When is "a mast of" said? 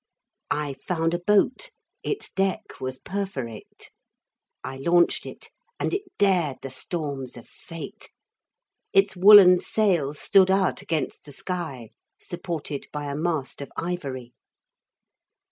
13.11-13.71